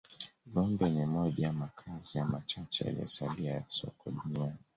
Gombe 0.45 0.89
ni 0.89 1.05
moja 1.05 1.47
ya 1.47 1.53
makazi 1.53 2.17
ya 2.17 2.25
machache 2.25 2.85
yaliyosalia 2.85 3.51
ya 3.53 3.63
Sokwe 3.69 4.11
duniani 4.11 4.57